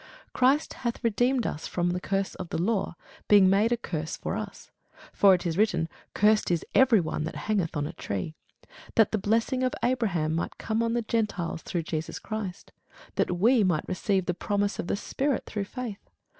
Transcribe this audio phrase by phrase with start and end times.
[0.33, 2.95] Christ hath redeemed us from the curse of the law,
[3.27, 4.71] being made a curse for us:
[5.13, 8.33] for it is written, Cursed is every one that hangeth on a tree:
[8.95, 12.71] that the blessing of Abraham might come on the Gentiles through Jesus Christ;
[13.13, 16.09] that we might receive the promise of the Spirit through faith.